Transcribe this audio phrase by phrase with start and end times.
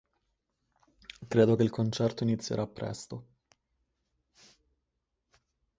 [1.27, 3.25] Credo che il concerto inizierà presto.